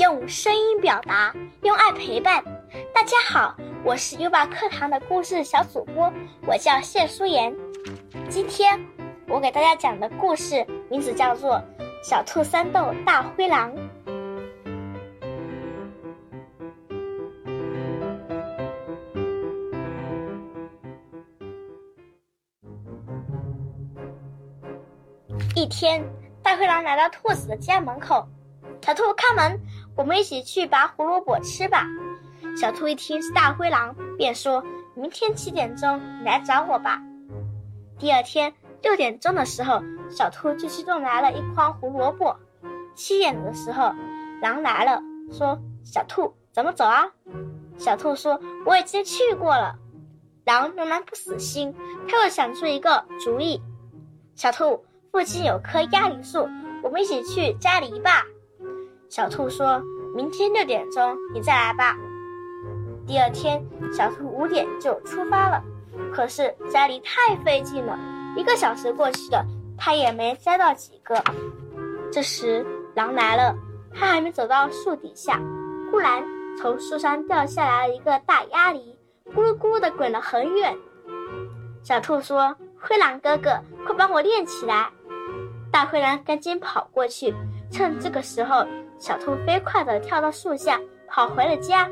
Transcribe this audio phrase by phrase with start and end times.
[0.00, 2.42] 用声音表达，用爱陪伴。
[2.94, 3.54] 大家好，
[3.84, 6.10] 我是优爸课堂的故事小主播，
[6.46, 7.54] 我叫谢淑妍。
[8.30, 8.82] 今天
[9.28, 11.56] 我给大家讲的故事名字叫做
[12.02, 13.70] 《小兔三斗大灰狼》。
[25.54, 26.02] 一天，
[26.42, 28.26] 大灰狼来到兔子的家门口。
[28.82, 29.60] 小兔开门，
[30.00, 31.86] 我们一起去拔胡萝卜吃吧。
[32.56, 34.64] 小兔一听是大灰狼，便说
[34.94, 37.02] 明天七点钟你来找我吧。
[37.98, 38.50] 第二天
[38.80, 42.34] 六点钟的时候，小兔就去种来了一筐胡萝卜。
[42.94, 43.92] 七点的时候，
[44.40, 47.06] 狼来了，说：“小兔咱们走啊？”
[47.76, 49.76] 小兔说：“我已经去过了。”
[50.46, 51.74] 狼仍然不死心，
[52.08, 53.60] 他又想出一个主意
[54.34, 56.48] ：“小兔，附近有棵鸭梨树，
[56.82, 58.24] 我们一起去摘梨吧。”
[59.10, 59.82] 小兔说
[60.14, 61.96] ：“明天六点钟你再来吧。”
[63.08, 63.60] 第二天，
[63.92, 65.60] 小兔五点就出发了。
[66.14, 67.98] 可是摘梨太费劲了，
[68.36, 69.44] 一个小时过去了，
[69.76, 71.20] 它也没摘到几个。
[72.12, 73.52] 这时，狼来了，
[73.92, 75.40] 它还没走到树底下，
[75.90, 76.22] 忽然
[76.56, 78.96] 从树上掉下来了一个大鸭梨，
[79.34, 80.72] 咕噜咕噜的滚了很远。
[81.82, 84.88] 小兔说：“灰狼哥哥，快帮我练起来！”
[85.72, 87.34] 大灰狼赶紧跑过去，
[87.72, 88.64] 趁这个时候。
[89.00, 91.88] 小兔飞快地跳到树下，跑回了家。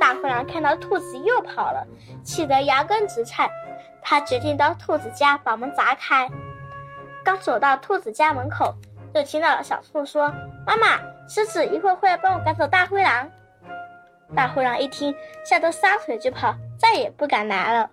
[0.00, 1.86] 大灰狼看到兔子又跑了，
[2.24, 3.48] 气得牙根直颤。
[4.00, 6.26] 他决定到兔子家把门砸开。
[7.22, 8.74] 刚走到兔子家门口，
[9.14, 10.32] 就听到了小兔说
[10.66, 10.98] ：“妈妈，
[11.28, 13.30] 狮子一会儿会来帮我赶走大灰狼。”
[14.34, 15.14] 大灰狼一听，
[15.44, 17.90] 吓得撒腿就跑，再也不敢来了。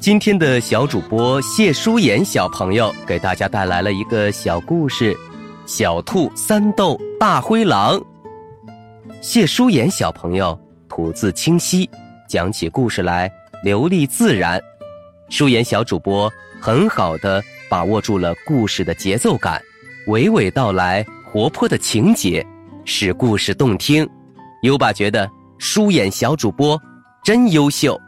[0.00, 5.12] 今天的小主播谢舒妍小朋友给大家带来了一个小故事，
[5.66, 7.98] 《小兔三斗大灰狼》。
[9.20, 11.88] 谢舒妍小朋友吐字清晰，
[12.26, 13.30] 讲起故事来
[13.62, 14.58] 流利自然。
[15.28, 19.60] 舒妍小主播很好的把握住了故事的节奏感，
[20.06, 22.44] 娓娓道来活泼的情节，
[22.86, 24.08] 使故事动听。
[24.62, 26.80] 优爸觉得舒妍小主播
[27.22, 28.00] 真优秀，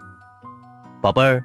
[1.02, 1.44] 宝贝儿。